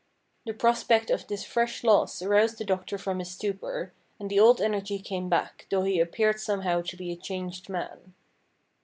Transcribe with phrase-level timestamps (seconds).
[0.47, 4.59] The prospect of this fresh loss aroused the doctor from his stupor, and the old
[4.59, 8.15] energy came back, though he appeared somehow to be a changed man.